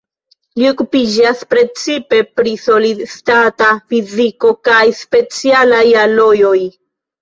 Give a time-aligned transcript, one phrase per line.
[0.61, 6.61] Li okupiĝas precipe pri solid-stata fiziko kaj specialaj alojoj.